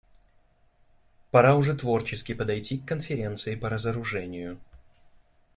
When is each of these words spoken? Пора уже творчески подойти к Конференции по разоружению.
Пора 1.29 1.55
уже 1.55 1.75
творчески 1.75 2.33
подойти 2.33 2.79
к 2.79 2.87
Конференции 2.87 3.55
по 3.55 3.69
разоружению. 3.69 4.57